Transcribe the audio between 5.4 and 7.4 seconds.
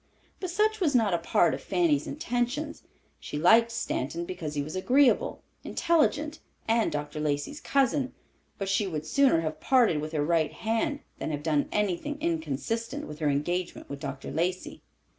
intelligent and Dr.